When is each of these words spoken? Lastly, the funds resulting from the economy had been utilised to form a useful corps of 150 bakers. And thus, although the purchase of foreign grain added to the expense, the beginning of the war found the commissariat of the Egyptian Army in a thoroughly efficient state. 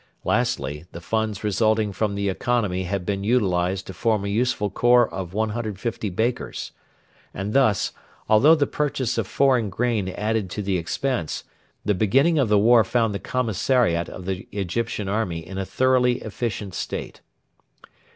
Lastly, 0.23 0.85
the 0.93 0.99
funds 0.99 1.43
resulting 1.43 1.93
from 1.93 2.15
the 2.15 2.27
economy 2.27 2.85
had 2.85 3.05
been 3.05 3.23
utilised 3.23 3.85
to 3.85 3.93
form 3.93 4.25
a 4.25 4.29
useful 4.29 4.71
corps 4.71 5.07
of 5.07 5.35
150 5.35 6.09
bakers. 6.09 6.71
And 7.35 7.53
thus, 7.53 7.91
although 8.27 8.55
the 8.55 8.65
purchase 8.65 9.19
of 9.19 9.27
foreign 9.27 9.69
grain 9.69 10.09
added 10.09 10.49
to 10.49 10.63
the 10.63 10.79
expense, 10.79 11.43
the 11.85 11.93
beginning 11.93 12.39
of 12.39 12.49
the 12.49 12.57
war 12.57 12.83
found 12.83 13.13
the 13.13 13.19
commissariat 13.19 14.09
of 14.09 14.25
the 14.25 14.47
Egyptian 14.51 15.07
Army 15.07 15.45
in 15.45 15.59
a 15.59 15.67
thoroughly 15.67 16.13
efficient 16.21 16.73
state. 16.73 17.21